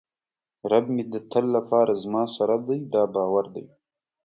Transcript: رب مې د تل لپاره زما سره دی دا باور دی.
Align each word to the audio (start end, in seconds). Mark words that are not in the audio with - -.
رب 0.71 0.85
مې 0.95 1.03
د 1.13 1.15
تل 1.31 1.45
لپاره 1.57 1.91
زما 2.03 2.23
سره 2.35 2.55
دی 2.67 2.79
دا 2.93 3.03
باور 3.13 3.45
دی. 3.55 3.65